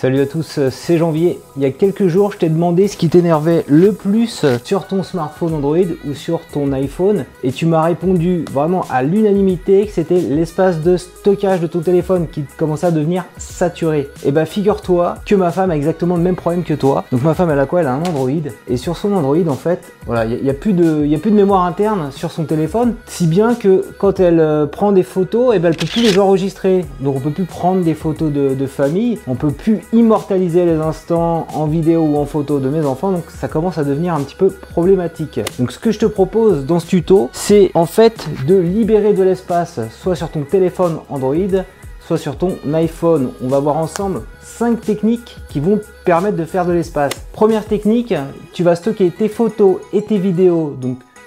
Salut 0.00 0.20
à 0.20 0.26
tous, 0.26 0.60
c'est 0.70 0.96
Janvier. 0.96 1.40
Il 1.58 1.62
y 1.62 1.66
a 1.66 1.70
quelques 1.70 2.06
jours, 2.06 2.32
je 2.32 2.38
t'ai 2.38 2.48
demandé 2.48 2.88
ce 2.88 2.96
qui 2.96 3.10
t'énervait 3.10 3.66
le 3.68 3.92
plus 3.92 4.46
sur 4.64 4.86
ton 4.86 5.02
smartphone 5.02 5.52
Android 5.52 5.76
ou 6.08 6.14
sur 6.14 6.40
ton 6.46 6.72
iPhone 6.72 7.26
et 7.44 7.52
tu 7.52 7.66
m'as 7.66 7.82
répondu 7.82 8.46
vraiment 8.50 8.86
à 8.88 9.02
l'unanimité 9.02 9.84
que 9.84 9.92
c'était 9.92 10.22
l'espace 10.22 10.80
de 10.80 10.96
stockage 10.96 11.60
de 11.60 11.66
ton 11.66 11.80
téléphone 11.80 12.28
qui 12.32 12.44
commençait 12.56 12.86
à 12.86 12.92
devenir 12.92 13.26
saturé. 13.36 14.08
Et 14.24 14.28
eh 14.28 14.32
bah 14.32 14.46
figure-toi 14.46 15.16
que 15.26 15.34
ma 15.34 15.50
femme 15.50 15.70
a 15.70 15.76
exactement 15.76 16.16
le 16.16 16.22
même 16.22 16.34
problème 16.34 16.62
que 16.62 16.72
toi. 16.72 17.04
Donc 17.12 17.20
ma 17.20 17.34
femme 17.34 17.50
elle 17.50 17.58
a 17.58 17.66
quoi? 17.66 17.82
Elle 17.82 17.88
a 17.88 17.92
un 17.92 18.00
Android 18.00 18.30
et 18.68 18.78
sur 18.78 18.96
son 18.96 19.12
Android 19.12 19.48
en 19.48 19.54
fait, 19.54 19.92
voilà, 20.06 20.24
il 20.24 20.42
n'y 20.42 20.48
a, 20.48 20.54
plus 20.54 20.72
de, 20.72 21.14
a 21.14 21.18
plus 21.18 21.30
de 21.30 21.36
mémoire 21.36 21.66
interne 21.66 22.10
sur 22.10 22.30
son 22.30 22.44
téléphone, 22.44 22.94
si 23.04 23.26
bien 23.26 23.54
que 23.54 23.84
quand 23.98 24.18
elle 24.18 24.40
euh, 24.40 24.64
prend 24.64 24.92
des 24.92 25.02
photos, 25.02 25.52
et 25.52 25.56
eh 25.56 25.58
ben 25.58 25.68
elle 25.68 25.76
peut 25.76 25.84
plus 25.84 26.02
les 26.02 26.18
enregistrer. 26.18 26.86
Donc 27.00 27.16
on 27.16 27.20
peut 27.20 27.30
plus 27.32 27.44
prendre 27.44 27.82
des 27.82 27.92
photos 27.92 28.32
de, 28.32 28.54
de 28.54 28.66
famille, 28.66 29.18
on 29.26 29.34
peut 29.34 29.50
plus 29.50 29.82
immortaliser 29.92 30.64
les 30.64 30.76
instants 30.76 31.46
en 31.54 31.66
vidéo 31.66 32.02
ou 32.02 32.16
en 32.16 32.24
photo 32.24 32.58
de 32.58 32.68
mes 32.68 32.84
enfants, 32.84 33.12
donc 33.12 33.24
ça 33.28 33.48
commence 33.48 33.78
à 33.78 33.84
devenir 33.84 34.14
un 34.14 34.20
petit 34.20 34.36
peu 34.36 34.50
problématique. 34.50 35.40
Donc 35.58 35.72
ce 35.72 35.78
que 35.78 35.90
je 35.90 35.98
te 35.98 36.06
propose 36.06 36.64
dans 36.66 36.80
ce 36.80 36.86
tuto, 36.86 37.30
c'est 37.32 37.70
en 37.74 37.86
fait 37.86 38.28
de 38.46 38.56
libérer 38.56 39.12
de 39.12 39.22
l'espace, 39.22 39.80
soit 39.90 40.16
sur 40.16 40.30
ton 40.30 40.42
téléphone 40.42 40.98
Android, 41.08 41.64
soit 42.06 42.18
sur 42.18 42.36
ton 42.36 42.56
iPhone. 42.72 43.30
On 43.42 43.48
va 43.48 43.60
voir 43.60 43.76
ensemble 43.76 44.22
5 44.42 44.80
techniques 44.80 45.36
qui 45.48 45.60
vont 45.60 45.80
permettre 46.04 46.36
de 46.36 46.44
faire 46.44 46.66
de 46.66 46.72
l'espace. 46.72 47.12
Première 47.32 47.64
technique, 47.64 48.14
tu 48.52 48.62
vas 48.62 48.76
stocker 48.76 49.10
tes 49.10 49.28
photos 49.28 49.76
et 49.92 50.02
tes 50.02 50.18
vidéos 50.18 50.76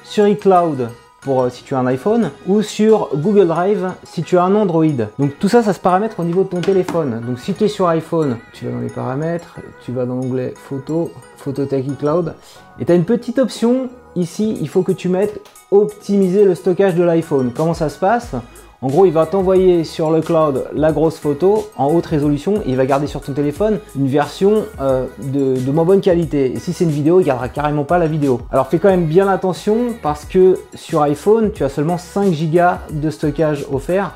sur 0.04 0.28
iCloud 0.28 0.90
pour 1.24 1.42
euh, 1.42 1.50
si 1.50 1.64
tu 1.64 1.76
as 1.76 1.80
un 1.80 1.86
iPhone 1.88 2.32
ou 2.48 2.62
sur 2.62 3.10
Google 3.16 3.48
Drive 3.48 3.92
si 4.04 4.24
tu 4.24 4.38
as 4.38 4.44
un 4.44 4.56
Android. 4.56 4.86
Donc 5.20 5.38
tout 5.40 5.50
ça, 5.50 5.64
ça 5.64 5.74
se 5.74 5.80
paramètre 5.80 6.20
au 6.20 6.24
niveau 6.24 6.44
de 6.44 6.50
ton 6.50 6.62
téléphone. 6.62 7.22
Donc 7.26 7.40
si 7.40 7.54
tu 7.54 7.66
es 7.66 7.68
sur 7.68 7.88
iPhone, 7.88 8.38
tu 8.54 8.66
vas 8.66 8.72
dans 8.72 8.80
les 8.80 8.90
paramètres, 8.90 9.60
tu 9.84 9.92
vas 9.92 10.06
dans 10.06 10.16
l'onglet 10.16 10.54
photo, 10.56 11.12
Phototech 11.38 11.88
iCloud 11.88 12.36
et 12.80 12.86
tu 12.86 12.92
as 12.92 12.96
une 12.96 13.06
petite 13.06 13.40
option 13.40 13.90
ici, 14.16 14.58
il 14.62 14.70
faut 14.70 14.84
que 14.84 14.92
tu 14.92 15.10
mettes 15.10 15.42
optimiser 15.72 16.46
le 16.46 16.56
stockage 16.56 16.96
de 16.96 17.04
l'iPhone. 17.04 17.52
Comment 17.56 17.74
ça 17.74 17.90
se 17.90 17.98
passe? 17.98 18.36
En 18.84 18.88
gros, 18.88 19.06
il 19.06 19.14
va 19.14 19.26
t'envoyer 19.26 19.86
sur 19.86 20.12
le 20.12 20.20
cloud 20.20 20.66
la 20.74 20.92
grosse 20.92 21.18
photo 21.18 21.70
en 21.78 21.88
haute 21.88 22.06
résolution 22.06 22.56
et 22.66 22.72
il 22.72 22.76
va 22.76 22.86
garder 22.86 23.08
sur 23.08 23.22
ton 23.22 23.32
téléphone 23.32 23.80
une 23.96 24.10
version 24.10 24.66
euh, 24.82 25.06
de, 25.20 25.72
moins 25.72 25.86
bonne 25.86 26.02
qualité. 26.02 26.52
Et 26.52 26.60
si 26.60 26.74
c'est 26.74 26.84
une 26.84 26.90
vidéo, 26.90 27.22
il 27.22 27.24
gardera 27.24 27.48
carrément 27.48 27.86
pas 27.86 27.98
la 27.98 28.08
vidéo. 28.08 28.42
Alors 28.52 28.68
fais 28.68 28.80
quand 28.80 28.90
même 28.90 29.06
bien 29.06 29.30
attention 29.30 29.94
parce 30.02 30.26
que 30.26 30.60
sur 30.74 31.02
iPhone, 31.02 31.52
tu 31.54 31.64
as 31.64 31.70
seulement 31.70 31.98
5 31.98 32.34
Go 32.52 32.60
de 32.92 33.10
stockage 33.10 33.66
offert. 33.72 34.16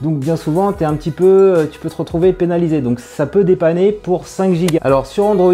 Donc 0.00 0.18
bien 0.18 0.36
souvent, 0.36 0.74
es 0.74 0.84
un 0.84 0.94
petit 0.94 1.10
peu, 1.10 1.54
euh, 1.54 1.66
tu 1.70 1.78
peux 1.78 1.90
te 1.90 1.96
retrouver 1.96 2.32
pénalisé. 2.32 2.80
Donc 2.80 3.00
ça 3.00 3.26
peut 3.26 3.44
dépanner 3.44 3.92
pour 3.92 4.28
5 4.28 4.50
Go. 4.54 4.78
Alors 4.80 5.04
sur 5.04 5.26
Android, 5.26 5.52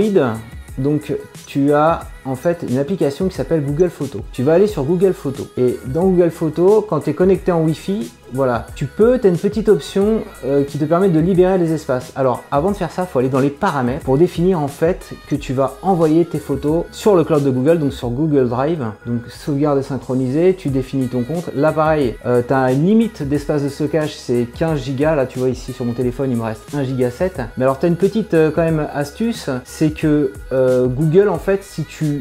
donc 0.78 1.12
tu 1.48 1.72
as 1.72 2.02
en 2.24 2.34
fait 2.34 2.64
une 2.68 2.78
application 2.78 3.28
qui 3.28 3.34
s'appelle 3.34 3.64
Google 3.64 3.90
Photos. 3.90 4.22
Tu 4.32 4.42
vas 4.42 4.54
aller 4.54 4.66
sur 4.66 4.84
Google 4.84 5.12
Photos 5.12 5.46
et 5.56 5.78
dans 5.86 6.04
Google 6.04 6.30
Photos, 6.30 6.84
quand 6.88 7.00
tu 7.00 7.10
es 7.10 7.14
connecté 7.14 7.52
en 7.52 7.62
Wi-Fi, 7.62 8.10
voilà, 8.34 8.66
tu 8.74 8.86
peux, 8.86 9.18
tu 9.18 9.26
as 9.26 9.30
une 9.30 9.36
petite 9.36 9.68
option 9.68 10.22
euh, 10.44 10.64
qui 10.64 10.78
te 10.78 10.84
permet 10.86 11.10
de 11.10 11.20
libérer 11.20 11.58
les 11.58 11.72
espaces. 11.72 12.12
Alors 12.16 12.42
avant 12.50 12.70
de 12.70 12.76
faire 12.76 12.90
ça, 12.90 13.02
il 13.02 13.12
faut 13.12 13.18
aller 13.18 13.28
dans 13.28 13.40
les 13.40 13.50
paramètres 13.50 14.04
pour 14.04 14.16
définir 14.16 14.58
en 14.58 14.68
fait 14.68 15.10
que 15.28 15.36
tu 15.36 15.52
vas 15.52 15.76
envoyer 15.82 16.24
tes 16.24 16.38
photos 16.38 16.84
sur 16.92 17.14
le 17.14 17.24
cloud 17.24 17.44
de 17.44 17.50
Google, 17.50 17.78
donc 17.78 17.92
sur 17.92 18.08
Google 18.08 18.48
Drive. 18.48 18.84
Donc 19.06 19.20
sauvegarde 19.28 19.78
et 19.78 19.82
synchronisée, 19.82 20.54
tu 20.54 20.70
définis 20.70 21.08
ton 21.08 21.24
compte. 21.24 21.50
Là 21.54 21.72
pareil, 21.72 22.16
euh, 22.24 22.42
tu 22.46 22.54
as 22.54 22.72
une 22.72 22.86
limite 22.86 23.22
d'espace 23.22 23.64
de 23.64 23.68
stockage, 23.68 24.14
c'est 24.16 24.46
15 24.56 24.80
Go. 24.96 25.04
Là 25.04 25.26
tu 25.26 25.38
vois 25.38 25.50
ici 25.50 25.74
sur 25.74 25.84
mon 25.84 25.92
téléphone, 25.92 26.30
il 26.30 26.38
me 26.38 26.42
reste 26.42 26.62
1 26.74 26.84
Go 26.84 27.10
7. 27.10 27.42
Mais 27.58 27.64
alors 27.64 27.78
tu 27.78 27.84
as 27.84 27.88
une 27.90 27.96
petite 27.96 28.32
euh, 28.32 28.50
quand 28.50 28.62
même 28.62 28.86
astuce, 28.94 29.50
c'est 29.64 29.90
que 29.90 30.32
Google 30.52 31.28
en 31.28 31.38
fait, 31.38 31.62
si 31.64 31.84
tu 31.84 32.11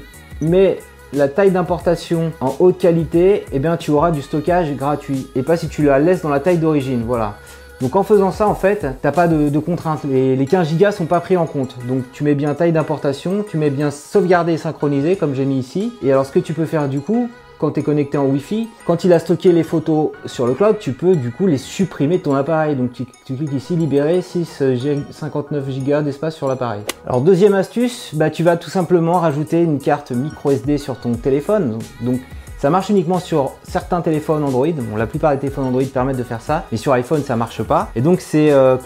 mais 0.42 0.80
la 1.14 1.28
taille 1.28 1.52
d'importation 1.52 2.32
en 2.42 2.56
haute 2.60 2.78
qualité, 2.78 3.46
eh 3.52 3.60
bien 3.60 3.78
tu 3.78 3.92
auras 3.92 4.12
du 4.12 4.22
stockage 4.22 4.76
gratuit 4.76 5.28
et 5.36 5.44
pas 5.44 5.58
si 5.58 5.68
tu 5.68 5.84
la 5.84 6.00
laisses 6.00 6.22
dans 6.22 6.30
la 6.30 6.40
taille 6.40 6.58
d'origine. 6.58 7.04
Voilà. 7.06 7.36
Donc 7.82 7.96
en 7.96 8.04
faisant 8.04 8.32
ça, 8.32 8.48
en 8.48 8.54
fait, 8.54 8.86
t'as 9.02 9.12
pas 9.12 9.28
de, 9.28 9.58
contraintes. 9.60 10.04
Les, 10.04 10.36
les, 10.36 10.46
15 10.46 10.78
Go 10.78 10.92
sont 10.92 11.08
pas 11.08 11.20
pris 11.20 11.36
en 11.36 11.48
compte. 11.48 11.76
Donc 11.88 12.04
tu 12.14 12.24
mets 12.24 12.36
bien 12.36 12.54
taille 12.54 12.72
d'importation, 12.72 13.44
tu 13.50 13.58
mets 13.58 13.72
bien 13.72 13.90
sauvegarder 13.90 14.54
et 14.54 14.58
synchroniser 14.58 15.16
comme 15.16 15.34
j'ai 15.34 15.46
mis 15.46 15.58
ici. 15.58 15.92
Et 16.04 16.12
alors 16.12 16.26
ce 16.26 16.32
que 16.32 16.40
tu 16.40 16.54
peux 16.54 16.66
faire 16.66 16.88
du 16.88 17.00
coup, 17.00 17.30
quand 17.62 17.72
tu 17.72 17.82
es 17.82 17.84
connecté 17.84 18.18
en 18.18 18.26
Wi-Fi, 18.26 18.68
quand 18.86 19.04
il 19.04 19.14
a 19.14 19.20
stocké 19.20 19.52
les 19.52 19.62
photos 19.62 20.10
sur 20.26 20.48
le 20.48 20.56
cloud, 20.56 20.78
tu 20.80 20.94
peux 20.94 21.16
du 21.16 21.32
coup 21.32 21.46
les 21.46 21.60
supprimer 21.60 22.18
de 22.18 22.24
ton 22.24 22.34
appareil. 22.34 22.76
Donc 22.76 22.92
tu, 22.92 23.06
cliques 23.06 23.54
ici, 23.54 23.76
libérer 23.76 24.24
6 24.24 24.64
59 25.12 25.64
Go 25.86 26.02
d'espace 26.02 26.36
sur 26.36 26.48
l'appareil. 26.48 26.82
Alors 27.06 27.22
deuxième 27.22 27.54
astuce, 27.54 28.16
bah, 28.16 28.32
tu 28.32 28.42
vas 28.42 28.58
tout 28.58 28.72
simplement 28.72 29.20
rajouter 29.20 29.62
une 29.62 29.78
carte 29.78 30.12
micro 30.12 30.50
SD 30.50 30.80
sur 30.80 30.98
ton 30.98 31.14
téléphone. 31.14 31.78
Donc, 32.02 32.20
ça 32.58 32.70
marche 32.70 32.90
uniquement 32.90 33.20
sur 33.20 33.54
certains 33.64 34.02
téléphones 34.02 34.44
Android. 34.44 34.68
Bon, 34.68 34.96
la 34.96 35.08
plupart 35.08 35.32
des 35.32 35.40
téléphones 35.40 35.66
Android 35.66 35.82
permettent 35.92 36.18
de 36.18 36.24
faire 36.24 36.42
ça, 36.42 36.66
mais 36.72 36.78
sur 36.78 36.94
iPhone 36.94 37.24
ça 37.24 37.36
marche 37.36 37.62
pas. 37.64 37.90
Et 37.96 38.02
donc 38.02 38.22
c'est 38.22 38.52
euh, 38.52 38.78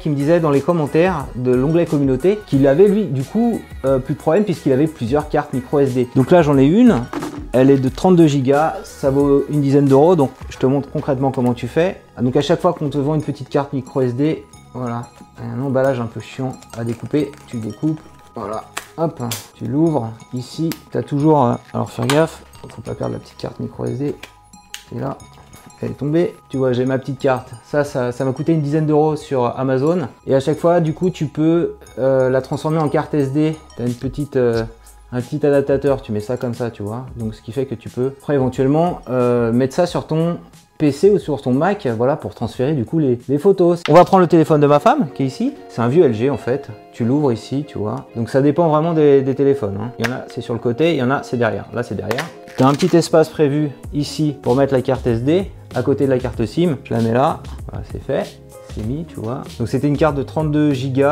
qui 0.00 0.10
me 0.10 0.14
disait 0.14 0.40
dans 0.40 0.50
les 0.50 0.60
commentaires 0.60 1.26
de 1.34 1.52
l'onglet 1.52 1.86
communauté 1.86 2.38
qu'il 2.46 2.66
avait 2.66 2.86
lui 2.86 3.04
du 3.04 3.22
coup 3.22 3.60
euh, 3.84 3.98
plus 3.98 4.14
de 4.14 4.18
problème 4.20 4.44
puisqu'il 4.44 4.72
avait 4.72 4.86
plusieurs 4.86 5.28
cartes 5.28 5.52
micro 5.52 5.80
SD. 5.80 6.08
Donc 6.14 6.30
là 6.30 6.42
j'en 6.42 6.58
ai 6.58 6.64
une. 6.64 7.02
Elle 7.56 7.70
est 7.70 7.78
de 7.78 7.88
32 7.88 8.26
Go, 8.40 8.52
ça 8.82 9.10
vaut 9.10 9.44
une 9.48 9.60
dizaine 9.60 9.84
d'euros, 9.84 10.16
donc 10.16 10.32
je 10.48 10.58
te 10.58 10.66
montre 10.66 10.90
concrètement 10.90 11.30
comment 11.30 11.54
tu 11.54 11.68
fais. 11.68 12.02
Donc 12.20 12.34
à 12.34 12.40
chaque 12.40 12.60
fois 12.60 12.72
qu'on 12.72 12.88
te 12.88 12.98
vend 12.98 13.14
une 13.14 13.22
petite 13.22 13.48
carte 13.48 13.72
micro 13.72 14.00
SD, 14.00 14.44
voilà, 14.72 15.04
un 15.40 15.62
emballage 15.62 16.00
un 16.00 16.06
peu 16.06 16.18
chiant 16.18 16.56
à 16.76 16.82
découper, 16.82 17.30
tu 17.46 17.58
découpes, 17.58 18.00
voilà, 18.34 18.64
hop, 18.96 19.22
tu 19.54 19.66
l'ouvres, 19.66 20.10
ici, 20.32 20.68
tu 20.90 20.98
as 20.98 21.04
toujours, 21.04 21.44
euh, 21.46 21.54
alors 21.72 21.88
fais 21.92 22.04
gaffe, 22.08 22.42
faut 22.68 22.82
pas 22.82 22.96
perdre 22.96 23.12
la 23.12 23.20
petite 23.20 23.36
carte 23.36 23.60
micro 23.60 23.84
SD, 23.84 24.16
et 24.96 24.98
là, 24.98 25.16
elle 25.80 25.92
est 25.92 25.94
tombée. 25.94 26.34
Tu 26.48 26.56
vois, 26.56 26.72
j'ai 26.72 26.86
ma 26.86 26.98
petite 26.98 27.18
carte. 27.18 27.52
Ça, 27.66 27.84
ça 27.84 28.24
m'a 28.24 28.32
coûté 28.32 28.52
une 28.52 28.62
dizaine 28.62 28.86
d'euros 28.86 29.16
sur 29.16 29.44
Amazon. 29.58 30.08
Et 30.26 30.34
à 30.34 30.40
chaque 30.40 30.58
fois, 30.58 30.80
du 30.80 30.94
coup, 30.94 31.10
tu 31.10 31.26
peux 31.26 31.74
euh, 31.98 32.30
la 32.30 32.40
transformer 32.42 32.78
en 32.78 32.88
carte 32.88 33.12
SD. 33.12 33.56
Tu 33.76 33.82
as 33.82 33.86
une 33.86 33.94
petite, 33.94 34.36
euh, 34.36 34.64
un 35.14 35.20
petit 35.20 35.46
adaptateur, 35.46 36.02
tu 36.02 36.10
mets 36.10 36.20
ça 36.20 36.36
comme 36.36 36.54
ça, 36.54 36.70
tu 36.70 36.82
vois. 36.82 37.06
Donc 37.16 37.34
ce 37.34 37.42
qui 37.42 37.52
fait 37.52 37.66
que 37.66 37.76
tu 37.76 37.88
peux 37.88 38.12
après 38.18 38.34
éventuellement 38.34 39.00
euh, 39.08 39.52
mettre 39.52 39.74
ça 39.74 39.86
sur 39.86 40.08
ton 40.08 40.38
PC 40.76 41.10
ou 41.10 41.18
sur 41.20 41.40
ton 41.40 41.52
Mac, 41.52 41.86
voilà, 41.96 42.16
pour 42.16 42.34
transférer 42.34 42.72
du 42.72 42.84
coup 42.84 42.98
les, 42.98 43.38
photos. 43.38 43.80
On 43.88 43.94
va 43.94 44.04
prendre 44.04 44.22
le 44.22 44.26
téléphone 44.26 44.60
de 44.60 44.66
ma 44.66 44.80
femme 44.80 45.06
qui 45.14 45.22
est 45.22 45.26
ici. 45.26 45.52
C'est 45.68 45.82
un 45.82 45.88
vieux 45.88 46.06
LG 46.08 46.30
en 46.30 46.36
fait. 46.36 46.68
Tu 46.92 47.04
l'ouvres 47.04 47.30
ici, 47.32 47.64
tu 47.66 47.78
vois. 47.78 48.06
Donc 48.16 48.28
ça 48.28 48.42
dépend 48.42 48.68
vraiment 48.68 48.92
des, 48.92 49.24
téléphones. 49.36 49.78
Hein. 49.80 49.92
Il 50.00 50.06
y 50.06 50.08
en 50.10 50.12
a, 50.12 50.24
c'est 50.26 50.40
sur 50.40 50.52
le 50.52 50.58
côté, 50.58 50.94
il 50.94 50.96
y 50.96 51.02
en 51.02 51.12
a, 51.12 51.22
c'est 51.22 51.36
derrière. 51.36 51.66
Là, 51.72 51.84
c'est 51.84 51.94
derrière. 51.94 52.24
Tu 52.56 52.64
as 52.64 52.66
un 52.66 52.72
petit 52.72 52.96
espace 52.96 53.28
prévu 53.28 53.70
ici 53.92 54.34
pour 54.42 54.56
mettre 54.56 54.72
la 54.72 54.82
carte 54.82 55.06
SD 55.06 55.48
à 55.76 55.82
côté 55.84 56.06
de 56.06 56.10
la 56.10 56.18
carte 56.18 56.44
SIM. 56.44 56.76
Je 56.82 56.92
la 56.92 57.00
mets 57.00 57.12
là. 57.12 57.40
Voilà, 57.70 57.84
c'est 57.92 58.02
fait. 58.02 58.40
C'est 58.74 58.84
mis, 58.84 59.04
tu 59.04 59.20
vois. 59.20 59.42
Donc 59.60 59.68
c'était 59.68 59.86
une 59.86 59.96
carte 59.96 60.16
de 60.16 60.24
32 60.24 60.72
Go 60.92 61.02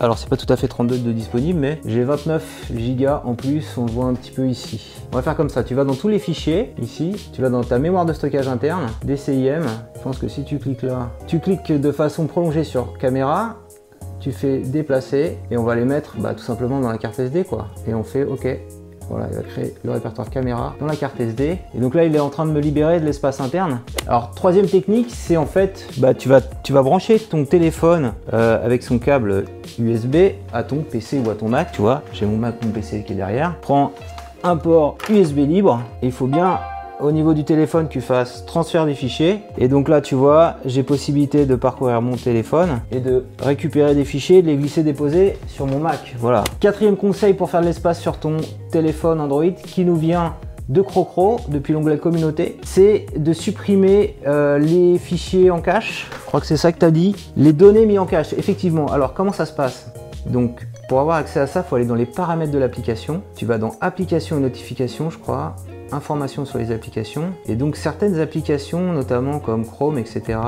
alors 0.00 0.18
c'est 0.18 0.28
pas 0.28 0.36
tout 0.36 0.50
à 0.52 0.56
fait 0.56 0.68
32 0.68 0.98
de 0.98 1.12
disponible 1.12 1.58
mais 1.58 1.80
j'ai 1.86 2.04
29 2.04 2.72
Go 2.72 3.06
en 3.24 3.34
plus, 3.34 3.64
on 3.76 3.86
le 3.86 3.92
voit 3.92 4.06
un 4.06 4.14
petit 4.14 4.30
peu 4.30 4.46
ici. 4.48 4.94
On 5.12 5.16
va 5.16 5.22
faire 5.22 5.36
comme 5.36 5.48
ça, 5.48 5.62
tu 5.62 5.74
vas 5.74 5.84
dans 5.84 5.94
tous 5.94 6.08
les 6.08 6.18
fichiers, 6.18 6.74
ici, 6.80 7.14
tu 7.32 7.40
vas 7.42 7.48
dans 7.48 7.62
ta 7.62 7.78
mémoire 7.78 8.04
de 8.04 8.12
stockage 8.12 8.48
interne, 8.48 8.86
DCIM, 9.04 9.62
je 9.94 10.00
pense 10.02 10.18
que 10.18 10.28
si 10.28 10.44
tu 10.44 10.58
cliques 10.58 10.82
là, 10.82 11.10
tu 11.26 11.38
cliques 11.38 11.72
de 11.72 11.92
façon 11.92 12.26
prolongée 12.26 12.64
sur 12.64 12.98
caméra, 12.98 13.56
tu 14.20 14.32
fais 14.32 14.58
déplacer 14.58 15.38
et 15.50 15.56
on 15.56 15.64
va 15.64 15.74
les 15.74 15.84
mettre 15.84 16.16
bah, 16.18 16.34
tout 16.34 16.44
simplement 16.44 16.80
dans 16.80 16.90
la 16.90 16.98
carte 16.98 17.18
SD 17.18 17.44
quoi. 17.44 17.68
Et 17.88 17.94
on 17.94 18.04
fait 18.04 18.24
OK. 18.24 18.46
Voilà, 19.08 19.26
il 19.30 19.36
va 19.36 19.42
créer 19.42 19.74
le 19.84 19.90
répertoire 19.92 20.30
caméra 20.30 20.74
dans 20.80 20.86
la 20.86 20.96
carte 20.96 21.20
SD. 21.20 21.58
Et 21.74 21.78
donc 21.80 21.94
là, 21.94 22.04
il 22.04 22.14
est 22.14 22.20
en 22.20 22.30
train 22.30 22.46
de 22.46 22.50
me 22.50 22.60
libérer 22.60 23.00
de 23.00 23.04
l'espace 23.04 23.40
interne. 23.40 23.80
Alors, 24.06 24.30
troisième 24.30 24.66
technique, 24.66 25.08
c'est 25.10 25.36
en 25.36 25.46
fait, 25.46 25.86
bah, 25.98 26.14
tu, 26.14 26.28
vas, 26.28 26.40
tu 26.40 26.72
vas 26.72 26.82
brancher 26.82 27.18
ton 27.18 27.44
téléphone 27.44 28.12
euh, 28.32 28.64
avec 28.64 28.82
son 28.82 28.98
câble 28.98 29.44
USB 29.78 30.16
à 30.52 30.62
ton 30.62 30.78
PC 30.78 31.20
ou 31.24 31.30
à 31.30 31.34
ton 31.34 31.48
Mac, 31.48 31.72
tu 31.72 31.80
vois. 31.80 32.02
J'ai 32.12 32.26
mon 32.26 32.36
Mac, 32.36 32.56
mon 32.64 32.70
PC 32.70 33.04
qui 33.06 33.12
est 33.12 33.16
derrière. 33.16 33.54
Prends 33.60 33.92
un 34.42 34.56
port 34.56 34.98
USB 35.08 35.38
libre 35.38 35.82
et 36.02 36.06
il 36.06 36.12
faut 36.12 36.26
bien 36.26 36.58
au 37.02 37.12
niveau 37.12 37.34
du 37.34 37.44
téléphone 37.44 37.88
tu 37.88 38.00
fasses 38.00 38.46
transfert 38.46 38.86
des 38.86 38.94
fichiers. 38.94 39.40
Et 39.58 39.68
donc 39.68 39.88
là, 39.88 40.00
tu 40.00 40.14
vois, 40.14 40.56
j'ai 40.64 40.82
possibilité 40.82 41.46
de 41.46 41.54
parcourir 41.56 42.00
mon 42.00 42.16
téléphone 42.16 42.80
et 42.90 43.00
de 43.00 43.24
récupérer 43.40 43.94
des 43.94 44.04
fichiers, 44.04 44.42
de 44.42 44.46
les 44.46 44.56
glisser, 44.56 44.82
déposer 44.82 45.36
sur 45.48 45.66
mon 45.66 45.78
Mac. 45.78 46.14
Voilà. 46.18 46.44
Quatrième 46.60 46.96
conseil 46.96 47.34
pour 47.34 47.50
faire 47.50 47.60
de 47.60 47.66
l'espace 47.66 48.00
sur 48.00 48.18
ton 48.18 48.36
téléphone 48.70 49.20
Android 49.20 49.50
qui 49.50 49.84
nous 49.84 49.96
vient 49.96 50.34
de 50.68 50.80
Crocro 50.80 51.40
depuis 51.48 51.72
l'onglet 51.72 51.98
communauté, 51.98 52.56
c'est 52.62 53.06
de 53.16 53.32
supprimer 53.32 54.16
euh, 54.26 54.58
les 54.58 54.96
fichiers 54.98 55.50
en 55.50 55.60
cache. 55.60 56.08
Je 56.12 56.26
crois 56.26 56.40
que 56.40 56.46
c'est 56.46 56.56
ça 56.56 56.72
que 56.72 56.78
tu 56.78 56.84
as 56.84 56.90
dit. 56.90 57.14
Les 57.36 57.52
données 57.52 57.84
mis 57.84 57.98
en 57.98 58.06
cache, 58.06 58.32
effectivement. 58.34 58.86
Alors 58.86 59.12
comment 59.12 59.32
ça 59.32 59.44
se 59.44 59.52
passe? 59.52 59.92
Donc 60.26 60.66
pour 60.88 61.00
avoir 61.00 61.16
accès 61.16 61.40
à 61.40 61.46
ça, 61.46 61.64
il 61.66 61.68
faut 61.68 61.76
aller 61.76 61.84
dans 61.84 61.94
les 61.94 62.06
paramètres 62.06 62.52
de 62.52 62.58
l'application. 62.58 63.22
Tu 63.34 63.44
vas 63.44 63.58
dans 63.58 63.72
application 63.80 64.38
et 64.38 64.40
notification, 64.40 65.10
je 65.10 65.18
crois 65.18 65.56
information 65.92 66.44
sur 66.44 66.58
les 66.58 66.70
applications. 66.70 67.32
Et 67.46 67.56
donc 67.56 67.76
certaines 67.76 68.18
applications, 68.20 68.92
notamment 68.92 69.38
comme 69.38 69.66
Chrome, 69.66 69.98
etc., 69.98 70.38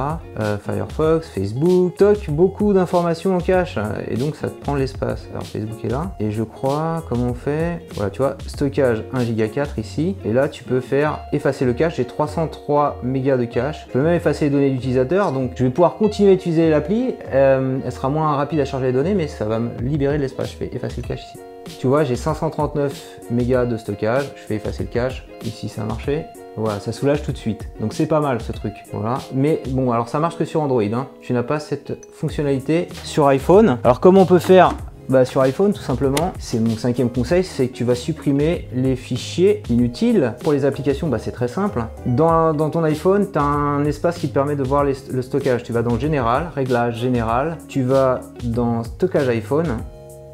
euh, 0.40 0.56
Firefox, 0.58 1.28
Facebook, 1.28 1.92
stockent 1.94 2.30
beaucoup 2.30 2.72
d'informations 2.72 3.36
en 3.36 3.40
cache. 3.40 3.78
Et 4.08 4.16
donc 4.16 4.36
ça 4.36 4.48
te 4.48 4.60
prend 4.60 4.74
l'espace. 4.74 5.26
Alors 5.30 5.46
Facebook 5.46 5.84
est 5.84 5.88
là. 5.88 6.12
Et 6.20 6.30
je 6.30 6.42
crois, 6.42 7.02
comment 7.08 7.28
on 7.30 7.34
fait? 7.34 7.80
Voilà, 7.94 8.10
tu 8.10 8.18
vois, 8.18 8.36
stockage 8.46 9.04
1 9.12 9.24
giga 9.24 9.48
4 9.48 9.78
ici. 9.78 10.16
Et 10.24 10.32
là, 10.32 10.48
tu 10.48 10.64
peux 10.64 10.80
faire 10.80 11.20
effacer 11.32 11.64
le 11.64 11.72
cache. 11.72 11.96
J'ai 11.96 12.04
303 12.04 13.00
mégas 13.02 13.36
de 13.36 13.44
cache. 13.44 13.86
Je 13.86 13.92
peux 13.92 14.02
même 14.02 14.14
effacer 14.14 14.46
les 14.46 14.50
données 14.50 14.70
d'utilisateur. 14.70 15.32
Donc 15.32 15.52
je 15.56 15.64
vais 15.64 15.70
pouvoir 15.70 15.96
continuer 15.96 16.30
à 16.30 16.34
utiliser 16.34 16.70
l'appli. 16.70 17.14
Euh, 17.32 17.78
elle 17.84 17.92
sera 17.92 18.08
moins 18.08 18.34
rapide 18.36 18.60
à 18.60 18.64
charger 18.64 18.86
les 18.86 18.92
données, 18.92 19.14
mais 19.14 19.28
ça 19.28 19.44
va 19.44 19.58
me 19.58 19.78
libérer 19.80 20.16
de 20.16 20.22
l'espace. 20.22 20.52
Je 20.52 20.56
fais 20.56 20.70
effacer 20.72 21.02
le 21.02 21.08
cache 21.08 21.24
ici. 21.24 21.38
Tu 21.78 21.86
vois, 21.86 22.04
j'ai 22.04 22.16
539 22.16 23.20
mégas 23.30 23.66
de 23.66 23.76
stockage. 23.76 24.24
Je 24.36 24.42
fais 24.42 24.56
effacer 24.56 24.84
le 24.84 24.88
cache. 24.88 25.26
Ici, 25.44 25.68
ça 25.68 25.82
a 25.82 25.84
marché. 25.84 26.24
Voilà, 26.56 26.78
ça 26.78 26.92
soulage 26.92 27.22
tout 27.22 27.32
de 27.32 27.36
suite. 27.36 27.68
Donc 27.80 27.92
c'est 27.92 28.06
pas 28.06 28.20
mal 28.20 28.40
ce 28.40 28.52
truc. 28.52 28.74
Voilà. 28.92 29.18
Mais 29.34 29.60
bon, 29.68 29.90
alors 29.90 30.08
ça 30.08 30.20
marche 30.20 30.36
que 30.36 30.44
sur 30.44 30.62
Android. 30.62 30.82
Hein. 30.82 31.08
Tu 31.20 31.32
n'as 31.32 31.42
pas 31.42 31.58
cette 31.58 32.06
fonctionnalité 32.14 32.88
sur 33.02 33.26
iPhone. 33.26 33.78
Alors 33.82 34.00
comment 34.00 34.22
on 34.22 34.26
peut 34.26 34.38
faire? 34.38 34.74
Bah, 35.08 35.26
sur 35.26 35.42
iPhone, 35.42 35.74
tout 35.74 35.82
simplement, 35.82 36.32
c'est 36.38 36.58
mon 36.58 36.76
cinquième 36.76 37.10
conseil, 37.10 37.44
c'est 37.44 37.68
que 37.68 37.74
tu 37.74 37.84
vas 37.84 37.94
supprimer 37.94 38.68
les 38.72 38.96
fichiers 38.96 39.62
inutiles. 39.68 40.34
Pour 40.42 40.52
les 40.52 40.64
applications, 40.64 41.08
bah, 41.08 41.18
c'est 41.18 41.32
très 41.32 41.48
simple. 41.48 41.84
Dans, 42.06 42.54
ton 42.70 42.82
iPhone, 42.84 43.30
tu 43.30 43.38
as 43.38 43.42
un 43.42 43.84
espace 43.84 44.16
qui 44.16 44.28
te 44.28 44.34
permet 44.34 44.56
de 44.56 44.62
voir 44.62 44.84
le 44.84 45.22
stockage. 45.22 45.62
Tu 45.62 45.72
vas 45.72 45.82
dans 45.82 45.98
Général, 45.98 46.50
Réglage 46.54 47.00
Général, 47.00 47.58
tu 47.68 47.82
vas 47.82 48.20
dans 48.44 48.82
Stockage 48.82 49.28
iPhone, 49.28 49.76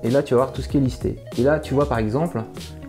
et 0.03 0.11
là, 0.11 0.23
tu 0.23 0.35
vas 0.35 0.41
voir 0.41 0.53
tout 0.53 0.63
ce 0.63 0.69
qui 0.69 0.77
est 0.77 0.81
listé. 0.81 1.17
Et 1.39 1.43
là, 1.43 1.59
tu 1.59 1.75
vois 1.75 1.89
par 1.89 1.99
exemple 1.99 2.43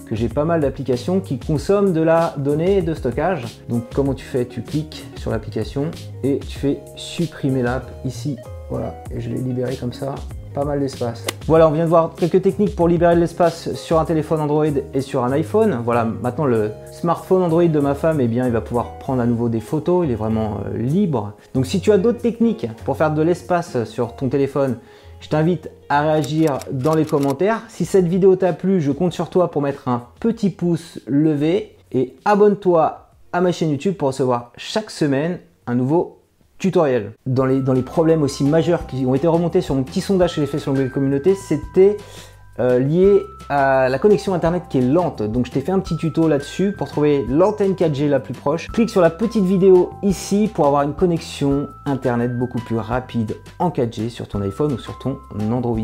que 0.07 0.15
j'ai 0.15 0.29
pas 0.29 0.43
mal 0.43 0.59
d'applications 0.59 1.21
qui 1.21 1.39
consomment 1.39 1.93
de 1.93 2.01
la 2.01 2.33
donnée 2.37 2.81
de 2.81 2.93
stockage. 2.93 3.45
Donc 3.69 3.83
comment 3.93 4.13
tu 4.13 4.25
fais? 4.25 4.45
Tu 4.45 4.61
cliques 4.61 5.05
sur 5.15 5.31
l'application 5.31 5.91
et 6.23 6.39
tu 6.39 6.59
fais 6.59 6.79
supprimer 6.95 7.61
l'app 7.61 7.89
ici. 8.03 8.37
Voilà, 8.69 8.95
et 9.09 9.21
je 9.21 9.29
l'ai 9.29 9.39
libéré 9.39 9.75
comme 9.75 9.93
ça 9.93 10.15
pas 10.53 10.65
mal 10.65 10.79
d'espace. 10.79 11.25
Voilà, 11.47 11.67
on 11.67 11.71
vient 11.71 11.85
de 11.85 11.89
voir 11.89 12.11
quelques 12.15 12.41
techniques 12.41 12.75
pour 12.75 12.87
libérer 12.87 13.15
de 13.15 13.21
l'espace 13.21 13.73
sur 13.73 13.99
un 13.99 14.05
téléphone 14.05 14.41
Android 14.41 14.65
et 14.93 15.01
sur 15.01 15.23
un 15.23 15.31
iPhone. 15.31 15.79
Voilà, 15.83 16.05
maintenant 16.05 16.45
le 16.45 16.71
smartphone 16.91 17.43
Android 17.43 17.65
de 17.65 17.79
ma 17.79 17.95
femme, 17.95 18.19
eh 18.19 18.27
bien, 18.27 18.45
il 18.45 18.51
va 18.51 18.61
pouvoir 18.61 18.97
prendre 18.99 19.21
à 19.21 19.25
nouveau 19.25 19.49
des 19.49 19.61
photos, 19.61 20.05
il 20.05 20.11
est 20.11 20.15
vraiment 20.15 20.57
euh, 20.65 20.77
libre. 20.77 21.33
Donc 21.53 21.65
si 21.65 21.79
tu 21.79 21.91
as 21.91 21.97
d'autres 21.97 22.21
techniques 22.21 22.67
pour 22.85 22.97
faire 22.97 23.13
de 23.13 23.21
l'espace 23.21 23.85
sur 23.85 24.15
ton 24.15 24.29
téléphone, 24.29 24.77
je 25.21 25.29
t'invite 25.29 25.69
à 25.87 26.01
réagir 26.01 26.57
dans 26.71 26.95
les 26.95 27.05
commentaires. 27.05 27.61
Si 27.69 27.85
cette 27.85 28.07
vidéo 28.07 28.35
t'a 28.35 28.53
plu, 28.53 28.81
je 28.81 28.91
compte 28.91 29.13
sur 29.13 29.29
toi 29.29 29.49
pour 29.49 29.61
mettre 29.61 29.87
un 29.87 30.07
petit 30.19 30.49
pouce 30.49 30.99
levé 31.07 31.77
et 31.91 32.15
abonne-toi 32.25 33.11
à 33.31 33.41
ma 33.41 33.51
chaîne 33.51 33.69
YouTube 33.69 33.95
pour 33.95 34.09
recevoir 34.09 34.51
chaque 34.57 34.89
semaine 34.89 35.39
un 35.67 35.75
nouveau 35.75 36.19
tutoriel. 36.57 37.13
Dans 37.25 37.45
les, 37.45 37.81
problèmes 37.81 38.23
aussi 38.23 38.43
majeurs 38.43 38.87
qui 38.87 39.05
ont 39.05 39.15
été 39.15 39.27
remontés 39.27 39.61
sur 39.61 39.75
mon 39.75 39.83
petit 39.83 40.01
sondage 40.01 40.35
que 40.35 40.41
j'ai 40.41 40.47
fait 40.47 40.59
sur 40.59 40.73
la 40.73 40.87
communauté, 40.89 41.35
c'était 41.35 41.97
euh, 42.59 42.79
lié 42.79 43.21
à 43.51 43.89
la 43.89 43.99
connexion 43.99 44.33
internet 44.33 44.63
qui 44.69 44.77
est 44.77 44.81
lente. 44.81 45.21
Donc 45.21 45.45
je 45.45 45.51
t'ai 45.51 45.59
fait 45.59 45.73
un 45.73 45.79
petit 45.79 45.97
tuto 45.97 46.29
là-dessus 46.29 46.71
pour 46.71 46.87
trouver 46.87 47.25
l'antenne 47.27 47.73
4G 47.73 48.07
la 48.07 48.21
plus 48.21 48.33
proche. 48.33 48.69
Clique 48.69 48.89
sur 48.89 49.01
la 49.01 49.09
petite 49.09 49.43
vidéo 49.43 49.91
ici 50.03 50.49
pour 50.53 50.67
avoir 50.67 50.83
une 50.83 50.93
connexion 50.93 51.67
internet 51.85 52.37
beaucoup 52.37 52.59
plus 52.59 52.77
rapide 52.77 53.35
en 53.59 53.69
4G 53.69 54.07
sur 54.07 54.29
ton 54.29 54.41
iPhone 54.41 54.71
ou 54.71 54.79
sur 54.79 54.97
ton 54.99 55.17
Android. 55.51 55.77